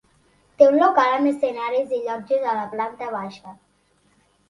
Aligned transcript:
Té 0.61 0.65
un 0.69 0.77
local 0.83 1.11
amb 1.17 1.31
escenaris 1.33 1.95
i 1.99 2.01
llotges 2.09 2.51
a 2.55 2.59
la 2.63 2.67
planta 2.75 3.15
baixa. 3.21 3.59